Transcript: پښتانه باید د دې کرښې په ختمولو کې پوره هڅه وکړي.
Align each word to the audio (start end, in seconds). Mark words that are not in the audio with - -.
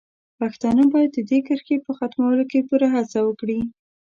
پښتانه 0.39 0.83
باید 0.93 1.11
د 1.13 1.19
دې 1.29 1.39
کرښې 1.47 1.77
په 1.85 1.91
ختمولو 1.97 2.43
کې 2.51 2.65
پوره 2.67 2.87
هڅه 2.95 3.19
وکړي. 3.23 3.59